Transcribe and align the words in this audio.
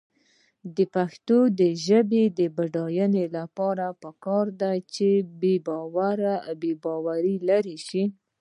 د 0.75 0.77
پښتو 0.95 1.37
ژبې 1.85 2.23
د 2.37 2.39
بډاینې 2.55 3.25
لپاره 3.37 3.85
پکار 4.03 4.45
ده 4.61 4.71
چې 4.93 5.07
بېباوري 6.69 7.35
لرې 7.49 7.77
شي. 7.87 8.03